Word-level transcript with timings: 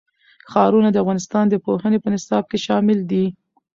ښارونه 0.51 0.89
د 0.91 0.97
افغانستان 1.03 1.45
د 1.49 1.55
پوهنې 1.65 1.97
په 2.01 2.09
نصاب 2.13 2.43
کې 2.51 2.57
دي. 3.11 3.25